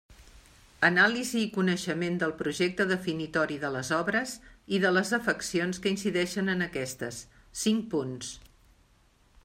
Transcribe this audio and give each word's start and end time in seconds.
Anàlisi 0.87 1.41
i 1.47 1.49
coneixement 1.57 2.15
del 2.23 2.33
projecte 2.39 2.87
definitori 2.91 3.59
de 3.65 3.71
les 3.75 3.91
obres 3.99 4.33
i 4.77 4.81
de 4.87 4.91
les 4.95 5.13
afeccions 5.21 5.81
que 5.83 5.93
incideixen 5.97 6.51
en 6.55 6.67
aquestes: 6.71 7.21
cinc 7.65 7.85
punts. 7.95 8.33